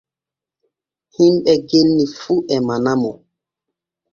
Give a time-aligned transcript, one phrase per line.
[1.15, 3.11] Himɓe genni fu e manamo.